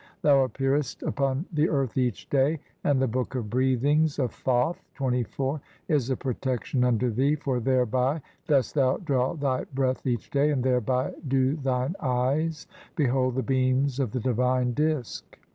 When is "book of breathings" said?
3.07-4.17